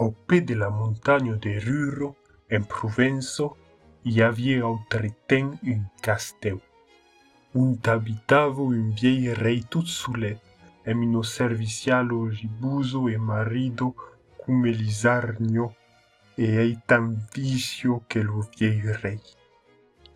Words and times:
au 0.00 0.10
pied 0.12 0.40
de 0.40 0.54
la 0.54 0.70
montagne 0.70 1.36
de 1.38 1.50
Ruro, 1.58 2.16
en 2.52 2.62
Provence, 2.62 3.42
y 4.04 4.22
avait 4.22 4.62
outre-temps 4.62 5.52
un 5.66 5.80
castel, 6.02 6.56
Un 7.56 7.74
habitavo 7.84 8.70
un 8.72 8.90
vieil 8.90 9.32
rey 9.32 9.62
tout 9.70 9.84
soulet, 9.86 10.38
et 10.86 10.94
mino 10.94 11.22
servicial 11.24 12.08
gibuso 12.30 13.08
et 13.08 13.16
marido 13.18 13.94
comme 14.46 14.66
Elisarnio, 14.66 15.72
et 16.38 16.76
tant 16.86 17.12
vicio 17.34 18.00
que 18.08 18.20
le 18.20 18.42
vieil 18.56 18.82
rey 19.02 19.20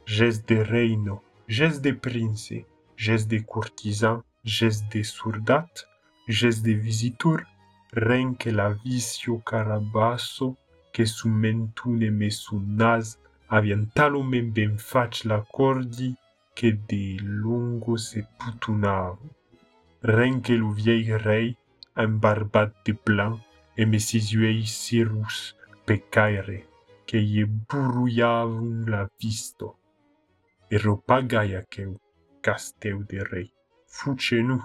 Geste 0.06 0.48
de 0.48 0.58
reino, 0.58 1.22
geste 1.48 1.82
de 1.82 1.92
prince, 1.92 2.52
geste 2.96 3.28
de 3.28 3.40
courtisan, 3.40 4.22
geste 4.44 4.84
de 4.96 5.02
soldat, 5.02 5.66
geste 6.28 6.62
de 6.62 6.72
visiteurs, 6.72 7.42
Renque 7.94 8.46
la 8.46 8.70
viscio 8.70 9.42
carabaso 9.44 10.56
que 10.94 11.04
sumentu 11.04 11.90
ne 11.90 12.08
me 12.20 12.30
sonz 12.32 13.18
avienta 13.56 14.04
lo 14.08 14.22
men 14.32 14.46
benfachch 14.56 15.26
l 15.26 15.32
la 15.32 15.38
corddi 15.56 16.08
que 16.56 16.72
de 16.88 17.18
longo 17.20 17.98
se 17.98 18.22
putunava. 18.38 19.12
R 20.02 20.16
Reque 20.16 20.56
lo 20.56 20.70
vieèi 20.72 21.18
rei 21.26 21.48
ambbarbatt 22.04 22.72
de 22.86 22.92
plan 23.06 23.34
e 23.76 23.82
meiuèicirrus 23.90 25.36
pecaire 25.86 26.58
que 27.06 27.18
ye 27.32 27.44
bruuvon 27.44 28.86
la 28.92 29.02
visto. 29.20 29.68
eopa 30.76 31.18
a 31.40 31.62
qu’ 31.72 31.82
castèu 32.44 32.96
de 33.10 33.18
Re 33.30 33.42
fouche 33.86 34.38
nou. 34.48 34.62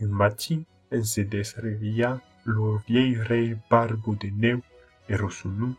Un 0.00 0.08
matin 0.08 0.62
se 1.02 1.24
desreviá 1.24 2.20
lor 2.44 2.84
vieèi 2.86 3.14
rei 3.30 3.56
barbo 3.70 4.14
de 4.14 4.30
nev 4.30 4.60
eros 5.08 5.40
son, 5.40 5.74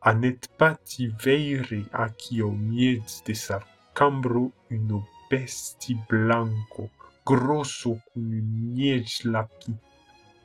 a 0.00 0.10
net 0.14 0.46
pati 0.58 1.08
veire 1.24 1.80
a 1.92 2.06
qui 2.18 2.42
o 2.42 2.50
miètz 2.52 3.22
de 3.26 3.34
sarcambro 3.34 4.52
un 4.76 4.86
opèsti 5.00 5.94
blanc, 6.10 6.52
grosso 7.24 7.90
cu 8.06 8.18
un 8.36 8.46
miètz 8.76 9.22
lapi, 9.32 9.72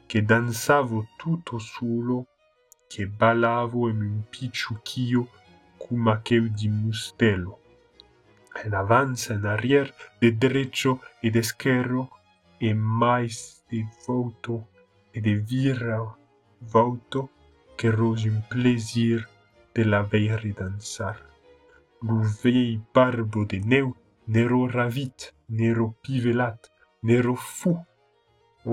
que 0.07 0.19
dansavo 0.21 1.05
tutto 1.19 1.59
sulo, 1.59 2.25
que 2.89 3.05
balavo 3.05 3.89
em 3.91 3.99
unpicchukio 4.11 5.27
cu 5.81 5.95
makeu 6.05 6.47
di 6.49 6.69
mostèlo. 6.69 7.53
En 8.63 8.73
aavança 8.73 9.33
en 9.35 9.45
arrièer 9.45 9.91
de 10.21 10.31
drecccio 10.31 10.93
e 11.23 11.27
d’esscherro, 11.35 12.01
E 12.61 12.73
mai 12.73 13.27
de 13.71 13.81
vòto 14.05 14.55
e 15.13 15.21
de 15.25 15.35
virra 15.51 15.97
vòto 16.73 17.21
qu’rò 17.79 18.09
un 18.29 18.37
pleir 18.51 19.19
de 19.73 19.83
la 19.91 20.01
ve 20.11 20.23
de 20.43 20.51
dansar. 20.63 21.17
Go 22.07 22.17
vei 22.41 22.61
e 22.73 22.81
parbo 22.95 23.39
de 23.51 23.59
neu 23.71 23.87
n’ro 24.31 24.61
ravit, 24.75 25.17
n’ro 25.57 25.87
pivelat, 26.03 26.59
n’ro 27.07 27.35
fou. 27.57 27.77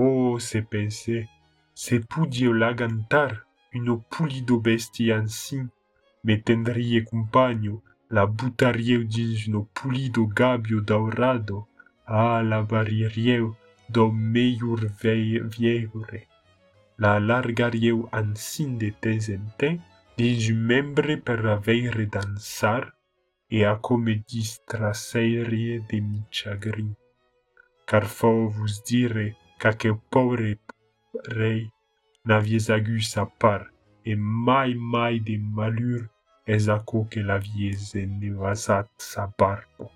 Oh 0.03 0.35
sepensè, 0.51 1.19
Se 1.83 1.95
pudi 2.11 2.43
o 2.47 2.53
lagantar 2.61 3.31
uno 3.77 3.93
pudo 4.13 4.53
b 4.59 4.63
beststi 4.65 5.03
ansin, 5.17 5.65
me 6.25 6.33
tendri 6.47 6.85
e 6.99 7.01
compagno 7.11 7.75
la 8.15 8.23
butarièu 8.37 8.99
di 9.13 9.23
uno 9.47 9.61
pulido 9.77 10.21
gabio 10.39 10.79
daurarado 10.89 11.57
a 11.63 12.17
ah, 12.17 12.41
la 12.49 12.59
varirièu. 12.71 13.47
meilleur 14.13 14.79
meiur 15.03 15.47
vieure. 15.57 16.21
La 16.99 17.19
largar 17.19 17.73
eu 17.75 18.03
des 18.09 18.65
de 18.79 18.89
temps 18.89 19.29
em 19.33 19.45
temps, 19.57 21.17
pour 21.25 21.35
la 21.43 21.55
veille 21.57 22.07
danser, 22.07 22.81
et 23.49 23.63
a 23.65 23.75
come 23.81 24.23
série 24.93 25.79
de 25.89 25.99
mi 25.99 26.21
chagrin. 26.31 26.93
Car 27.85 28.03
faut 28.03 28.49
vous 28.49 28.67
dire 28.85 29.33
qu'à 29.59 29.71
que 29.73 29.89
pauvre 30.09 30.55
rei 31.27 31.71
n'aviez 32.25 32.69
agu 32.71 32.99
sa 33.01 33.25
part, 33.25 33.67
et 34.05 34.15
mai 34.17 34.73
mai 34.75 35.19
de 35.21 35.37
malheur 35.37 36.07
es 36.45 36.67
à 36.67 36.79
quoi 36.79 37.05
que 37.09 37.21
ne 37.21 38.29
envasat 38.31 38.87
sa 38.97 39.31
barbe. 39.37 39.87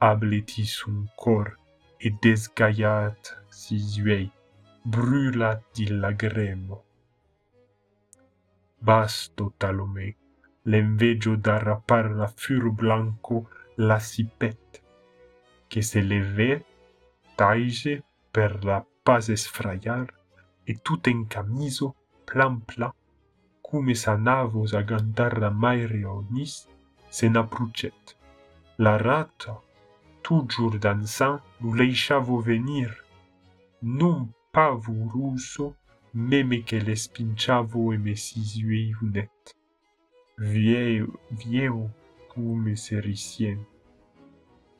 Abletis 0.00 0.66
son 0.66 1.04
corps 1.16 1.52
E 2.04 2.10
desgayat 2.22 3.20
sizuè 3.60 4.18
brûla 4.94 5.50
din 5.74 5.92
la 6.02 6.10
grèma. 6.22 6.76
Basto 8.88 9.44
talomè 9.62 10.06
l’envejo 10.70 11.32
d’arrapar 11.44 12.06
la 12.20 12.28
fur 12.40 12.64
blancco 12.82 13.36
lasipèt, 13.88 14.66
Que 15.70 15.80
se’ 15.90 16.00
levè 16.10 16.52
taige 17.38 17.94
per 18.34 18.52
la 18.68 18.78
pas 19.04 19.24
esfraar 19.36 20.06
e 20.70 20.72
tout 20.84 21.04
en 21.12 21.20
camiso 21.34 21.86
planpla, 22.28 22.88
cume 23.66 23.94
sa 24.02 24.14
navos 24.28 24.70
a 24.78 24.82
gantar 24.90 25.32
la 25.42 25.50
mai 25.62 25.80
renis 25.94 26.54
e 26.64 26.66
se 27.16 27.26
n’approchèt. 27.30 28.02
la 28.84 28.94
rata, 29.06 29.54
toujours 30.24 30.78
dansant, 30.78 31.38
nous 31.60 31.74
laissavo 31.74 32.40
venir. 32.40 32.90
Non 33.82 34.28
pas 34.52 34.72
vous 34.72 35.06
russo, 35.08 35.74
mais 36.14 36.42
mais 36.42 36.64
le 36.72 36.94
spinciavo 36.96 37.92
et 37.92 37.98
me 37.98 38.14
vous 38.14 38.66
vieux, 38.66 39.28
Vieo, 40.38 41.14
vieo, 41.30 41.88
come 42.34 42.74
sericien. 42.74 43.58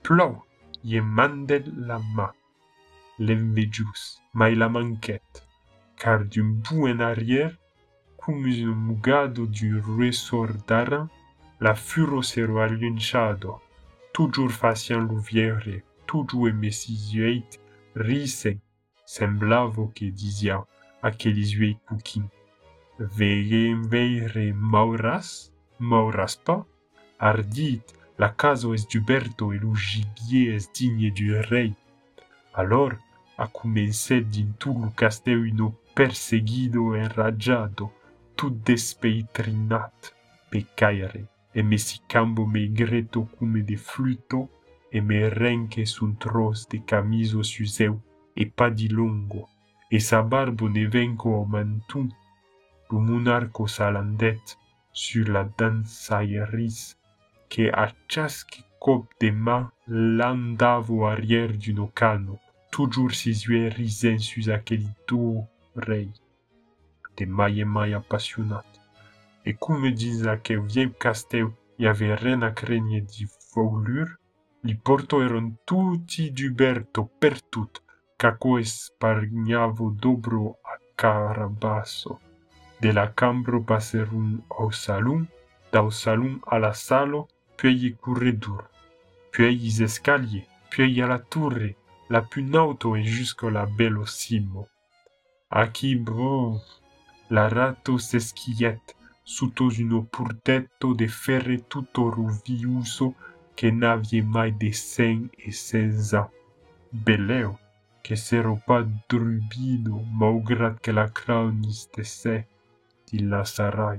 Plou, 0.03 0.35
m'en 0.83 1.01
mandel 1.03 1.71
la 1.79 2.01
main, 2.17 2.33
l'envejus, 3.21 4.19
mais 4.35 4.55
la 4.57 4.69
manquette. 4.69 5.47
Car 5.97 6.25
d'un 6.25 6.55
bout 6.65 6.89
en 6.89 6.99
arrière, 7.01 7.55
comme 8.19 8.47
un 8.47 8.75
mugado 8.75 9.47
du 9.47 9.79
ressort 9.81 10.55
d'aran, 10.67 11.09
la 11.61 11.75
furo 11.77 12.21
l'une 12.81 12.99
chado 12.99 13.61
toujours 14.15 14.51
faisant 14.53 15.01
l'ouvrier, 15.01 15.83
toujours 16.07 16.49
messie 16.55 17.43
risait, 17.97 18.59
semblavo 19.05 19.89
que 19.95 20.05
dizia 20.11 20.59
aqueles 21.03 21.51
vieux 21.57 21.75
cooking. 21.89 22.29
en 23.01 23.81
veire 23.89 24.55
mauras, 24.55 25.51
mauras 25.81 26.37
pas, 26.45 26.65
ardit, 27.19 27.83
la 28.19 28.29
casa 28.29 28.69
est 28.73 28.89
duberto 28.89 29.53
et 29.53 29.59
le 29.59 29.75
gibier 29.75 30.55
est 30.55 30.73
digne 30.75 31.11
du 31.13 31.35
rey. 31.37 31.73
Alors, 32.55 32.93
a 33.37 33.49
commencé 33.49 34.21
din 34.21 34.47
tout 34.61 34.79
le 34.81 34.91
castellino 34.91 35.75
perseguido 35.97 36.95
enraggiado, 36.95 37.91
tout 38.37 38.51
despeitrinat, 38.51 39.91
pecaire 40.53 41.17
e 41.57 41.79
sicambo 41.79 42.45
me 42.47 42.67
greto 42.73 43.27
come 43.37 43.63
de 43.63 43.77
fluto 43.77 44.49
e 44.91 45.01
me 45.01 45.29
renque 45.29 45.85
un 46.01 46.17
tros 46.19 46.67
de 46.67 46.81
camiso 46.85 47.45
su 47.45 47.63
et 47.63 47.95
e 48.35 48.45
pas 48.47 48.73
di 48.75 48.89
longo 48.89 49.49
e 49.89 50.01
sa 50.01 50.23
barbo 50.23 50.67
ne 50.69 50.87
venco 50.89 51.29
au 51.35 51.47
menton 51.47 52.09
le 52.91 52.99
un 52.99 53.27
arco 53.29 53.67
salandet, 53.67 54.41
sur 54.93 55.27
la 55.29 55.49
iris, 56.23 56.97
que 57.49 57.71
a 57.73 57.93
chasque 58.09 58.63
cop 58.81 59.07
de 59.21 59.31
main 59.31 59.71
l'andavo 59.87 61.07
arrière 61.07 61.57
d'un 61.57 61.79
ocano 61.79 62.39
toujours 62.73 63.13
ses 63.15 63.45
yeux 63.47 63.69
risen 63.69 64.19
sur 64.19 64.53
aquel 64.53 64.85
rei 65.77 66.09
de 67.17 67.27
maille 67.27 67.65
maille 67.65 67.95
et 69.47 69.55
qu'on 69.55 69.79
me 69.79 69.91
disa 69.91 70.37
que 70.37 70.55
vieux 70.55 70.89
Castel 70.89 71.47
y 71.79 71.87
avait 71.87 72.15
rien 72.15 72.41
à 72.43 72.51
craigner 72.51 73.01
di 73.03 73.27
volure, 73.55 74.17
li 74.65 74.75
porto 74.75 75.21
eran 75.23 75.51
tutti 75.69 76.25
d'Uberto 76.31 77.03
per 77.21 77.35
tout 77.53 77.83
caco 78.17 78.55
Spargnavo 78.63 79.91
dobro 79.95 80.57
a 80.65 80.79
Carabasso. 80.97 82.19
De 82.81 82.91
la 82.93 83.07
cambro 83.09 83.63
un 84.15 84.41
au 84.59 84.71
salon, 84.73 85.27
dau 85.73 85.91
salon 85.91 86.41
à 86.47 86.59
la 86.59 86.73
salo, 86.73 87.29
puis 87.59 87.95
corridor, 88.01 88.63
puis 89.31 89.83
escalier, 89.83 90.47
puis 90.71 91.01
a 91.03 91.07
la 91.07 91.19
tourre, 91.19 91.75
la 92.11 92.21
punauto 92.23 92.97
et 92.97 93.05
jusqu'à 93.05 93.49
la 93.51 93.67
A 95.51 95.67
qui 95.69 95.95
bon, 95.97 96.61
la 97.31 97.49
rato 97.49 97.99
s'esquillette, 97.99 98.97
Su 99.27 99.49
tos 99.57 99.79
un 99.79 100.05
purèto 100.07 100.93
de 100.95 101.07
ferre 101.21 101.57
tutto 101.73 102.03
ruviso 102.17 103.07
que 103.59 103.69
n’avie 103.79 104.23
mai 104.35 104.51
decen 104.63 105.19
e 105.33 105.49
sensa. 105.69 106.21
Bellèo, 107.07 107.53
que 108.03 108.15
s 108.17 108.23
seroopa 108.29 108.77
rubbino, 109.21 109.97
mau 110.21 110.37
grat 110.51 110.75
que 110.85 110.93
lacraistesè 110.99 112.37
din 113.07 113.25
las 113.33 113.49
sarai. 113.57 113.99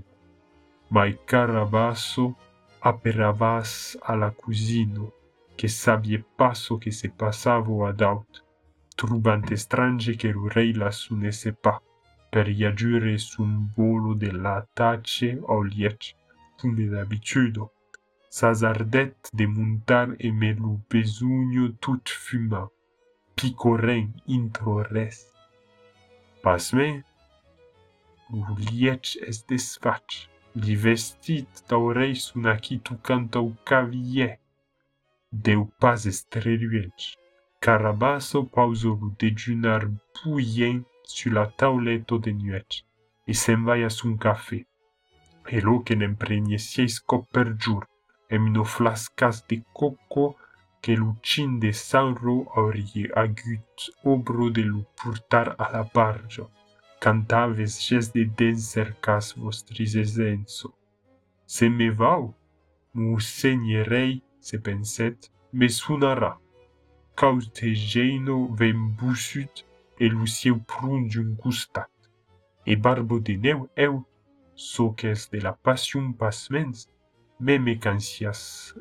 Mai 0.95 1.11
caravaso 1.31 2.25
aperavas 2.89 3.69
a 4.05 4.11
lacusino, 4.21 5.05
ques 5.57 5.73
savvi 5.83 6.17
pas 6.37 6.59
que 6.81 6.91
se 6.99 7.07
passavo 7.19 7.73
a 7.89 7.91
dat, 8.03 8.27
Trobant 8.97 9.45
estrange 9.57 10.11
que 10.21 10.29
l’rei 10.37 10.71
las 10.81 10.95
sunse 11.05 11.49
pas 11.63 11.81
riaure 12.41 13.17
son 13.19 13.47
b 13.47 13.69
vollo 13.77 14.15
de 14.17 14.29
la 14.31 14.65
tache 14.75 15.37
ao 15.47 15.63
lièch 15.63 16.05
tun 16.57 16.71
de 16.77 16.85
l’itudo 17.09 17.63
s 18.29 18.39
Saardèt 18.59 19.15
de 19.37 19.45
montar 19.55 20.07
e 20.19 20.29
me 20.39 20.51
lo 20.61 20.71
pezugno 20.89 21.63
tout 21.83 22.07
fuma 22.25 22.61
picorèn 23.37 24.05
introrès. 24.37 25.15
Pasmen 26.43 26.95
lo 28.31 28.53
lieèch 28.67 29.07
es 29.29 29.37
desfatch, 29.49 30.11
Di 30.63 30.75
diveit 30.75 31.49
t’oè 31.67 32.09
son 32.25 32.45
qui 32.63 32.75
to 32.85 32.93
canta 33.07 33.39
o 33.47 33.51
cavièt 33.69 34.37
Deu 35.45 35.61
pas 35.81 36.01
estreuèch 36.13 37.03
Caraba 37.63 38.11
pauzo 38.55 38.91
lo 39.01 39.07
dejunar 39.19 39.83
puè. 40.15 40.83
Su 41.07 41.29
la 41.29 41.45
tauleto 41.59 42.15
de 42.25 42.31
nuèch 42.41 42.73
e 43.29 43.33
se’enva 43.41 43.73
a 43.87 43.89
son 43.97 44.13
cafè. 44.25 44.59
e, 44.59 44.65
e 45.55 45.57
lo 45.65 45.75
que 45.85 45.93
n’empregni 45.97 46.57
siis 46.69 46.93
còp 47.09 47.23
per 47.35 47.47
jour, 47.63 47.83
e 48.33 48.35
nos 48.53 48.69
flascas 48.77 49.35
deòò, 49.49 50.27
que 50.83 50.93
lo 51.01 51.09
xinn 51.29 51.51
de 51.63 51.71
San 51.89 52.07
Ro 52.23 52.35
ariez 52.63 53.09
agut 53.23 53.73
obro 54.13 54.45
de 54.57 54.63
lo 54.71 54.81
portar 54.99 55.47
a 55.63 55.65
la 55.75 55.83
parja. 55.97 56.45
Cantave 57.03 57.65
jes 57.85 58.05
de 58.15 58.23
densercas 58.41 59.25
v 59.31 59.35
vostri 59.43 59.83
sezenço. 59.95 60.67
Se 61.55 61.65
me 61.77 61.89
vau, 62.01 62.23
Mo 62.97 63.13
serei, 63.35 64.13
sepensèt, 64.49 65.19
me 65.57 65.67
sonara. 65.79 66.31
Caus 67.19 67.45
tegéino 67.57 68.35
ven 68.59 68.79
bouut, 68.97 69.55
Et 69.99 70.09
seu 70.25 70.55
prende 70.67 71.17
un 71.17 71.35
gustat, 71.37 71.89
e 72.65 72.75
barbo 72.75 73.17
de 73.17 73.37
neu 73.37 73.69
eu 73.77 74.05
so 74.53 74.93
de 75.31 75.39
la 75.39 75.53
passion 75.53 76.11
pasmens, 76.11 76.89
mens 77.39 77.59
meme 77.59 77.77
Cansias 77.79 78.73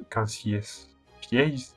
pieis, 1.20 1.68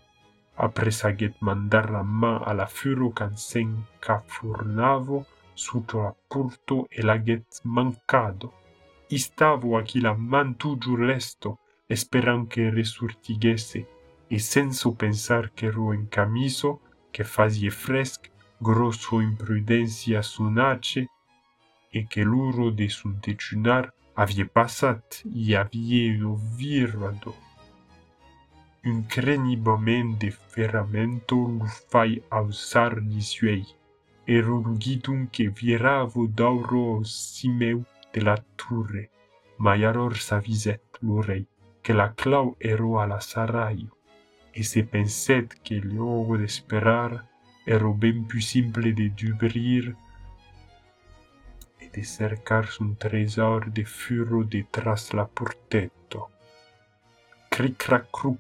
après 0.56 0.66
Apresaget 0.82 1.36
mandar 1.42 1.90
la 1.92 2.02
man 2.02 2.42
a 2.48 2.54
la 2.56 2.66
furo 2.66 3.12
qu'ensencafornavo 3.12 5.24
sous 5.54 5.84
la 5.94 6.16
porto 6.30 6.88
e 6.90 7.04
l'aget 7.04 7.46
mancado 7.64 8.52
istavo 9.12 9.78
a 9.78 9.84
qui 9.84 10.00
la 10.02 10.16
man 10.16 10.56
tu 10.56 10.76
resto 10.98 11.60
esperan 11.88 12.48
que 12.48 12.72
ressortiguèsse 12.72 13.86
e 14.32 14.40
senso 14.40 14.96
pensar 14.96 15.52
qu'èro 15.56 15.94
en 15.94 16.08
camiso 16.08 16.82
que 17.12 17.24
fasié 17.24 17.70
fresque 17.70 18.32
grosso 18.60 19.22
imprudencia 19.22 20.22
sonace 20.24 21.06
e 21.94 22.04
que 22.06 22.22
l'uro 22.24 22.72
de 22.72 22.88
su 22.90 23.10
tecunar 23.22 23.86
havia 24.18 24.46
passat 24.48 25.06
e 25.26 26.18
lo 26.22 26.34
virado. 26.58 27.34
de 30.20 30.32
ferramento 30.54 31.36
lo 31.58 31.66
fai 31.92 32.12
alzar 32.32 33.00
di 33.00 33.22
suei, 33.22 33.66
e 34.26 34.36
rugitum 34.42 35.30
che 35.30 35.50
viravo 35.50 36.26
d'auro 36.26 37.04
simeu 37.04 37.84
de 38.12 38.20
la 38.22 38.38
torre, 38.56 39.04
ma 39.58 39.76
iaror 39.76 40.16
s'aviset 40.18 40.98
lo 41.02 41.22
rei, 41.22 41.46
che 41.84 41.94
la 41.94 42.10
clau 42.12 42.56
ero 42.58 43.00
a 43.00 43.06
la 43.06 43.20
saraio, 43.20 43.92
e 44.52 44.64
se 44.64 44.82
penset 44.84 45.62
che 45.62 45.80
de 45.80 46.44
esperar. 46.44 47.12
ben 47.76 48.24
pu 48.26 48.40
simple 48.42 48.92
de 48.94 49.10
dubrir 49.16 49.96
e 51.82 51.88
de 51.92 52.04
cercar 52.04 52.66
son 52.68 52.96
trésor 52.96 53.70
de 53.74 53.84
furo 53.84 54.44
de 54.46 54.64
tras 54.72 55.12
la 55.14 55.26
portètto. 55.26 56.30
Crirarou, 57.52 58.38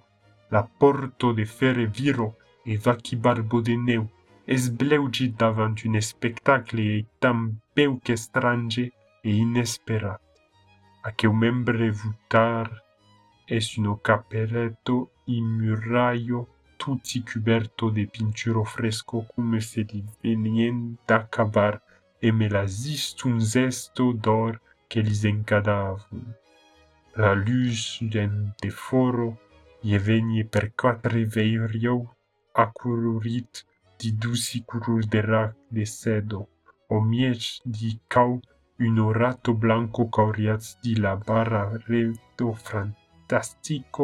l’portto 0.51 1.33
de 1.35 1.45
ferre 1.45 1.85
viro 1.87 2.35
e 2.65 2.77
va 2.77 2.95
quibar 2.95 3.41
bo 3.43 3.59
deneu, 3.61 4.09
es 4.47 4.69
blèugit 4.69 5.35
davant 5.37 5.75
un 5.85 5.93
espectacle 5.95 6.79
e 6.97 7.05
tanèu 7.21 7.91
qu’estrange 8.03 8.83
e 9.23 9.29
inesperat. 9.43 10.21
Aque 11.07 11.27
o 11.27 11.33
membre 11.33 11.89
vo 11.91 12.11
tard 12.29 12.73
es 13.57 13.75
un 13.77 13.97
caperèto 14.07 14.97
im 15.35 15.43
murraio, 15.59 16.41
i 17.15 17.21
cubeberto 17.23 17.89
de 17.89 18.03
pinture 18.03 18.63
fresco 18.73 19.17
cum 19.31 19.57
se 19.59 19.81
li 19.89 20.03
venien 20.21 20.77
d’cabar 21.07 21.75
e 22.25 22.31
me 22.31 22.47
lasist 22.55 23.15
un 23.29 23.37
zsto 23.51 24.05
d’or 24.23 24.53
que 24.89 24.99
li 25.07 25.15
encadavon. 25.35 26.21
La 27.21 27.31
luz 27.45 27.79
d 28.11 28.11
din 28.13 28.33
de 28.61 28.69
fòro 28.83 29.29
ye 29.89 29.97
vengni 30.07 30.43
per 30.53 30.65
quatre 30.81 31.19
veiriou 31.35 32.01
acurrit 32.63 33.51
di 33.99 34.09
doucicuruls 34.21 35.05
derac 35.13 35.51
de 35.75 35.85
sèdo, 35.99 36.39
o 36.95 36.95
mièch 37.11 37.43
di 37.77 37.89
cau, 38.13 38.33
un 38.85 38.95
orto 39.11 39.49
blanco 39.63 40.01
cauuritz 40.15 40.65
di 40.83 40.93
la 41.03 41.13
barrato 41.27 42.47
fantastico 42.67 44.03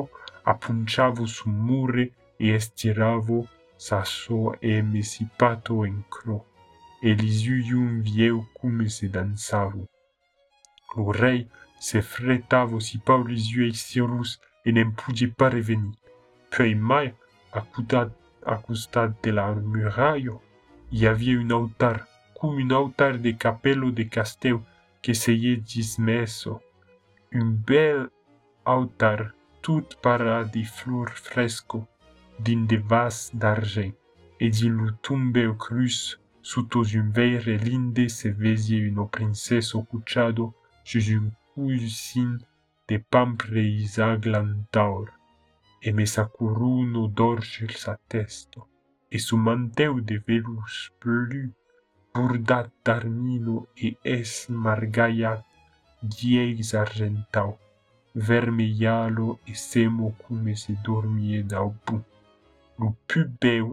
apuncha 0.51 1.05
vos 1.15 1.31
sul 1.37 1.53
muure, 1.67 2.05
et 2.43 2.49
estiravo 2.55 3.47
sasso 3.77 4.53
e 4.61 4.83
Pato 5.37 5.85
in 5.85 6.03
cro, 6.09 6.45
vieux 7.01 7.99
e 7.99 8.01
vieucum 8.01 8.85
se 8.89 9.07
dansavo. 9.07 9.87
rei 11.13 11.47
se 11.79 12.01
fretavo 12.01 12.81
si 12.81 12.97
pas 12.99 13.23
les 13.25 13.49
yeux 13.53 13.69
extirus 13.69 14.41
et 14.65 14.73
n'en 14.73 14.91
pouvait 14.91 15.27
pas 15.33 15.49
revenir. 15.53 15.95
Puis 16.49 16.75
mai, 16.75 17.13
accustat 17.53 19.13
de 19.23 19.31
la 19.31 19.53
muraille, 19.53 20.29
y 20.91 21.07
avait 21.07 21.37
un 21.37 21.49
altar, 21.49 22.01
comme 22.39 22.59
un 22.59 22.71
altar 22.71 23.17
de 23.19 23.31
capello 23.31 23.89
de 23.91 24.03
castel 24.03 24.59
que 25.01 25.13
yé 25.13 25.55
dismeso. 25.55 26.59
Un 27.31 27.51
bel 27.65 28.09
altar, 28.65 29.31
tout 29.61 29.95
para 30.01 30.43
de 30.43 30.63
flor 30.63 31.09
fresco, 31.09 31.87
din 32.41 32.65
de 32.65 32.77
vas 32.87 33.31
d'argent, 33.33 33.95
e 34.37 34.47
de 34.49 34.71
tumbeu 35.01 35.53
crus 35.55 36.19
sous 36.41 36.67
un 36.97 37.09
vere 37.11 37.55
linde 37.57 38.07
se 38.09 38.27
une 38.27 38.35
princesse 38.35 39.07
princesse 39.11 39.75
cuchado 39.89 40.53
sous 40.83 41.05
une 41.07 41.31
cousine 41.53 42.39
de 42.87 42.97
pampre 43.11 43.55
isaglan 43.63 44.51
et 44.73 45.89
e 45.89 45.91
messa 45.91 46.23
no 46.91 47.07
d'or 47.07 47.43
sur 47.43 47.71
sa 47.71 47.97
testa, 48.09 48.61
et 49.11 49.19
su 49.19 49.35
manteau 49.37 50.01
de 50.01 50.17
velus 50.27 50.91
bleu, 50.99 51.51
bordat 52.13 52.67
d'armino 52.83 53.67
es 54.03 54.47
margaya, 54.49 55.43
dieis 56.01 56.73
argentau, 56.73 57.59
vermeillalo 58.15 59.39
e 59.45 59.53
semo 59.53 60.15
come 60.25 60.55
se 60.55 60.73
dormie 60.83 61.43
dau 61.43 61.75
bout. 61.85 62.03
Lo 62.79 62.87
pubèu 63.07 63.67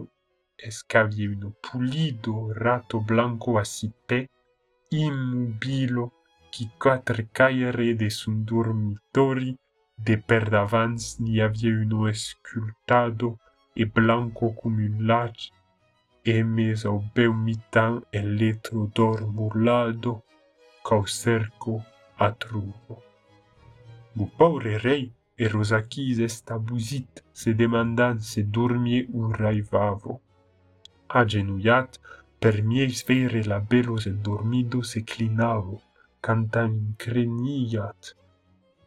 es 0.67 0.75
qu’avi 0.91 1.25
un 1.37 1.43
pulido 1.65 2.33
rato 2.65 2.95
blanco 3.09 3.49
asipè 3.63 4.17
immobilo 5.03 6.03
qui 6.51 6.65
quatre 6.81 7.21
care 7.37 7.87
de 8.01 8.09
son 8.19 8.35
dormitori 8.51 9.51
de 10.07 10.15
per 10.29 10.43
d’avants 10.53 11.03
n 11.13 11.15
ni 11.23 11.33
avi 11.47 11.69
un 11.83 11.91
escultado 12.15 13.27
e 13.81 13.83
blanc 13.95 14.35
cumun 14.59 14.93
la 15.09 15.21
e 16.33 16.35
me 16.53 16.67
auè 16.91 17.25
mitan 17.45 17.93
eletrodormolado 18.21 20.11
cau 20.87 21.03
cerco 21.21 21.73
a 22.25 22.27
tru. 22.41 22.63
Mo 24.15 24.25
pau 24.37 24.53
eereii 24.73 25.07
E 25.43 25.47
rosacchis 25.47 26.19
est 26.21 26.51
abusit 26.51 27.11
se 27.41 27.49
demandant 27.61 28.17
se 28.31 28.41
dormie 28.55 29.05
ur 29.21 29.29
raivavo. 29.43 30.13
A 31.19 31.21
per 32.41 32.55
mieis 32.69 32.99
veire 33.07 33.41
labellos 33.51 34.03
et 34.11 34.17
dormido 34.29 34.79
se 34.91 34.99
clinavo, 35.11 35.77
cantam 36.25 36.71
in 37.15 37.33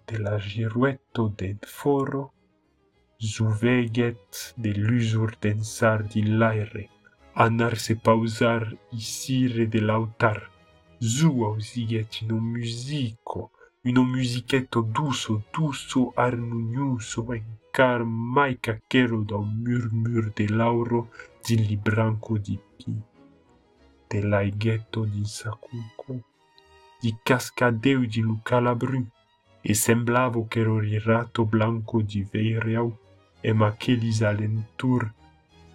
de 0.07 0.17
la 0.25 0.35
giruetto 0.49 1.25
ded 1.39 1.59
foro, 1.79 2.25
zuveget 3.33 4.31
de 4.63 4.71
lusur 4.87 5.31
densar 5.45 5.99
din 6.13 6.29
laere, 6.43 6.85
annar 7.45 7.75
se 7.85 7.95
pausar 8.07 8.63
i 8.93 9.01
sire 9.01 9.65
de 9.75 9.81
lautar, 9.91 10.39
zu 11.15 11.33
ausighet 11.49 12.11
ino 12.23 12.37
musico, 12.53 13.43
musicheto 13.93 14.81
duo 14.81 15.11
duo 15.53 16.13
harmonio 16.17 16.97
ecar 17.41 18.03
mai 18.05 18.55
caqueèro 18.55 19.25
da 19.25 19.37
murmur 19.37 20.25
de 20.37 20.47
l'auro 20.49 21.09
di 21.45 21.57
li 21.67 21.77
branco 21.87 22.35
di 22.47 22.57
pi 22.79 22.91
de'aiighèto 24.09 25.01
din 25.13 25.27
sacuco, 25.39 26.13
di 27.03 27.11
cascadeu 27.29 28.01
di 28.13 28.21
localcala 28.29 28.73
bru 28.81 29.01
e 29.69 29.73
semblavo 29.83 30.41
qu’ro 30.53 30.75
rirato 30.89 31.41
blanco 31.53 31.97
di 32.11 32.21
veriaau 32.31 32.91
e 33.47 33.51
ma’isa 33.59 34.31
'enur 34.43 35.03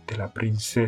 de 0.08 0.14
la 0.20 0.28
prinsa 0.36 0.86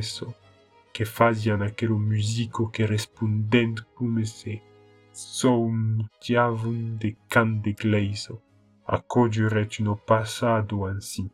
que 0.94 1.06
faian 1.16 1.60
aquel 1.68 1.90
lo 1.92 1.98
musicico 2.08 2.62
que 2.74 2.84
respondent 2.96 3.76
come 3.98 4.26
se. 4.38 4.56
un 5.44 6.04
diavum 6.22 6.98
de 7.00 7.16
pas 7.30 7.48
Sabe 8.94 9.72
no 9.80 9.96
passado 9.98 10.86
assim. 10.86 11.30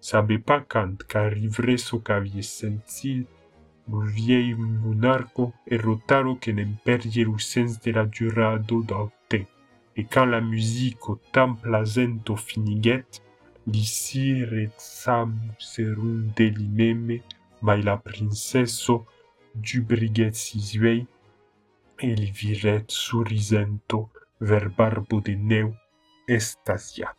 so 0.00 1.98
cavier 2.00 2.42
senti 2.44 3.26
mon 3.88 4.04
viei 4.06 4.54
monarco 4.54 5.52
errotaro 5.70 6.36
que 6.36 6.50
l'emperieru 6.52 7.38
sens 7.38 7.78
de 7.78 7.92
la 7.92 8.04
durado 8.04 8.82
d'aute. 8.82 9.46
Et 9.96 10.04
quand 10.08 10.26
la 10.26 10.40
musique 10.40 11.06
tam 11.32 11.56
plazento 11.56 12.36
finiguet, 12.36 13.22
l'ici 13.66 14.44
retsamu 14.44 15.36
serum 15.58 16.32
delimeme, 16.36 17.22
mai 17.60 17.82
la 17.82 17.96
princesso 17.96 19.04
briguet 19.90 20.34
sisuei, 20.34 21.06
sur 22.08 22.32
viret 23.24 23.88
Verbarbo 24.40 25.20
de 25.20 25.36
Neu 25.36 25.70
estasiat. 26.26 27.14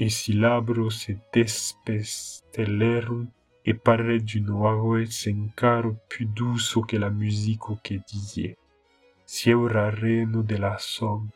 Et 0.00 0.12
labro 0.28 0.90
se 0.90 1.12
despestellarum, 1.32 3.28
et 3.64 3.72
pare 3.72 4.18
du 4.20 4.44
et 5.00 5.06
sencaro 5.10 5.96
plus 6.10 6.26
douce 6.26 6.78
que 6.86 6.98
la 6.98 7.08
musique 7.10 7.72
que 7.82 7.94
disait. 8.12 8.56
Sieura 9.26 9.90
reno 9.90 10.42
de 10.42 10.56
la 10.58 10.76
som, 10.78 11.28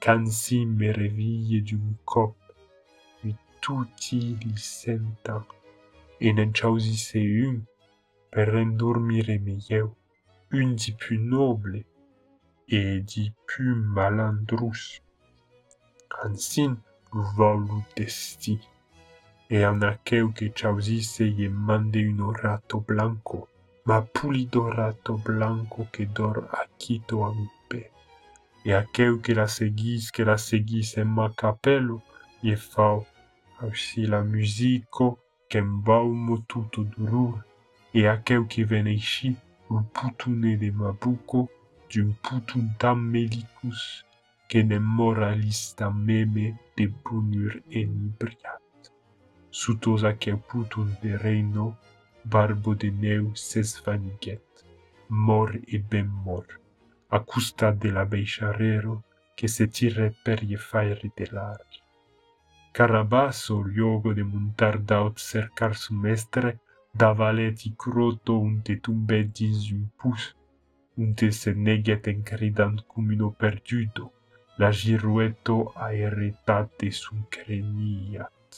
cansi 0.00 0.66
me 0.66 0.92
d'un 0.92 1.94
cop, 2.04 2.36
et 3.26 3.34
tutti 3.62 4.36
li 4.42 4.52
senta, 4.56 5.44
et 6.20 6.32
n'en 6.34 6.52
se 6.80 7.18
un, 7.48 7.56
per 8.30 8.50
rendormire 8.52 9.38
meieu 9.40 9.90
une 10.52 10.74
des 10.74 10.92
plus 10.92 11.18
nobles 11.18 11.84
et 12.68 13.00
des 13.00 13.32
plus 13.46 13.74
malandrouses. 13.74 15.00
Ainsi, 16.24 16.68
testi. 17.94 18.58
Et 19.52 19.64
en 19.66 19.78
que 20.04 20.22
chausi 20.54 21.02
se 21.02 21.24
ye 21.24 21.48
mande 21.48 21.96
un 21.96 22.20
orato 22.20 22.80
blanco, 22.86 23.48
ma 23.84 24.00
pulido 24.02 24.60
dorato 24.62 25.16
blanco 25.18 25.86
que 25.90 26.04
dor 26.06 26.46
aquito 26.52 27.24
a 27.24 27.32
mi 27.34 27.48
pe. 27.68 27.90
E 28.64 28.72
aquel 28.72 29.18
que 29.20 29.32
la 29.32 29.48
seguisse 29.48 30.12
que 30.12 30.22
la 30.22 30.36
seguisse 30.38 30.98
en 30.98 31.06
ma 31.06 31.30
capello, 31.30 32.00
ye 32.44 32.54
fao 32.54 33.04
aussi 33.62 34.06
la 34.06 34.22
musico, 34.22 35.18
tout 35.48 36.66
tutto 36.70 36.88
et 37.92 38.04
e 38.06 38.16
quel 38.24 38.46
que 38.46 38.62
ici, 38.88 39.36
putun 39.94 40.42
e 40.42 40.54
de 40.56 40.70
mabuco 40.74 41.40
d'un 41.90 42.10
putun' 42.28 43.02
mecus, 43.12 43.80
que 44.48 44.60
n 44.62 44.66
ne 44.68 44.78
moralista 44.78 45.86
meme 46.06 46.46
de 46.76 46.84
bonur 47.02 47.52
enimbriat. 47.80 48.68
Suto 49.60 49.92
aquel 50.10 50.38
putun 50.50 50.88
de 51.02 51.10
Reino, 51.24 51.66
barbo 52.32 52.70
deè 52.80 53.16
s’es 53.46 53.70
vaniguuèt, 53.84 54.48
mò 55.24 55.40
e 55.74 55.76
ben 55.90 56.08
mòr, 56.24 56.46
Ac 57.16 57.24
costat 57.32 57.74
de 57.82 57.90
la 57.96 58.04
beicharreèro 58.12 58.92
que 59.36 59.46
se 59.54 59.64
tiè 59.76 60.04
per 60.24 60.38
e 60.56 60.58
faire 60.68 61.08
de 61.18 61.26
l'. 61.34 61.40
Carabaso 62.76 63.56
iogo 63.78 64.10
de 64.18 64.24
montar 64.32 64.74
daò 64.90 65.06
cercar 65.28 65.72
sul 65.82 65.96
mestre, 66.04 66.48
Davalè 66.98 67.52
i 67.56 67.70
croto 67.76 68.34
un 68.40 68.62
te 68.66 68.74
tombè 68.86 69.18
dins 69.30 69.68
un 69.70 69.84
pus, 69.98 70.22
un 71.02 71.12
te 71.18 71.26
se 71.40 71.50
neguèt 71.66 72.04
encrédant 72.14 72.76
cumun 72.90 73.18
lo 73.20 73.28
perdudo, 73.42 74.04
la 74.60 74.70
girruèto 74.80 75.56
a 75.86 75.92
heretat 76.04 76.66
de 76.82 76.88
son 77.00 77.18
creniaat. 77.34 78.48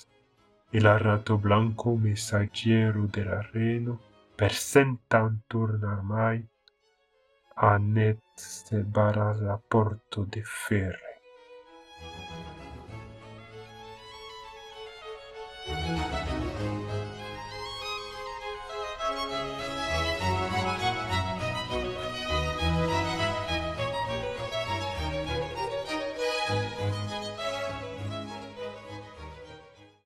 e 0.75 0.79
la 0.81 0.97
rato 1.07 1.33
blanc 1.45 1.77
mesagièro 2.09 3.03
de 3.15 3.23
la 3.31 3.41
Reno 3.55 3.95
per 4.39 4.53
sent 4.71 4.93
tan 5.11 5.33
tornar 5.51 6.01
mai. 6.15 6.39
Anèt 7.75 8.23
se 8.65 8.77
bala 8.95 9.29
laòto 9.45 10.21
deèra. 10.33 11.12